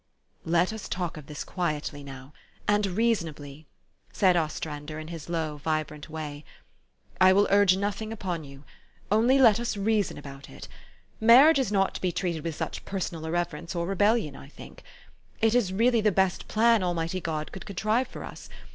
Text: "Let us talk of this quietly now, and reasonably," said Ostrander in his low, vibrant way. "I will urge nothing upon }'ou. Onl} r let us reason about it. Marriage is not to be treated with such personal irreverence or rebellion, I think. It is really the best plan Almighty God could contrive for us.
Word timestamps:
"Let 0.57 0.73
us 0.73 0.89
talk 0.89 1.15
of 1.15 1.27
this 1.27 1.43
quietly 1.43 2.03
now, 2.03 2.33
and 2.67 2.87
reasonably," 2.87 3.67
said 4.11 4.35
Ostrander 4.35 4.97
in 4.97 5.09
his 5.09 5.29
low, 5.29 5.57
vibrant 5.57 6.09
way. 6.09 6.43
"I 7.21 7.31
will 7.33 7.45
urge 7.51 7.77
nothing 7.77 8.11
upon 8.11 8.43
}'ou. 8.43 8.63
Onl} 9.11 9.35
r 9.35 9.39
let 9.43 9.59
us 9.59 9.77
reason 9.77 10.17
about 10.17 10.49
it. 10.49 10.67
Marriage 11.19 11.59
is 11.59 11.71
not 11.71 11.93
to 11.93 12.01
be 12.01 12.11
treated 12.11 12.43
with 12.43 12.55
such 12.55 12.83
personal 12.83 13.27
irreverence 13.27 13.75
or 13.75 13.85
rebellion, 13.85 14.35
I 14.35 14.47
think. 14.47 14.81
It 15.39 15.53
is 15.53 15.71
really 15.71 16.01
the 16.01 16.11
best 16.11 16.47
plan 16.47 16.81
Almighty 16.81 17.21
God 17.21 17.51
could 17.51 17.67
contrive 17.67 18.07
for 18.07 18.23
us. 18.23 18.49